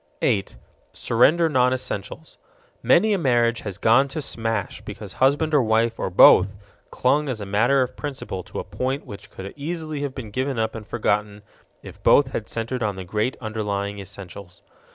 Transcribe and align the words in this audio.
8. 0.23 0.57
Surrender 0.93 1.47
nonessentials. 1.47 2.39
Many 2.81 3.13
a 3.13 3.19
marriage 3.19 3.61
has 3.61 3.77
gone 3.77 4.07
to 4.07 4.19
smash 4.19 4.81
because 4.83 5.13
husband 5.21 5.53
or 5.53 5.61
wife 5.61 5.99
or 5.99 6.09
both 6.09 6.55
clung 6.89 7.29
as 7.29 7.39
a 7.39 7.45
matter 7.45 7.83
of 7.83 7.95
principle 7.95 8.41
to 8.45 8.57
a 8.57 8.63
point 8.63 9.05
which 9.05 9.29
could 9.29 9.53
easily 9.55 10.01
have 10.01 10.15
been 10.15 10.31
given 10.31 10.57
up 10.57 10.73
and 10.73 10.87
forgotten 10.87 11.43
if 11.83 12.01
both 12.01 12.29
had 12.31 12.49
centered 12.49 12.81
on 12.81 12.95
the 12.95 13.03
great 13.05 13.37
underlying 13.41 13.99
essentials. 13.99 14.63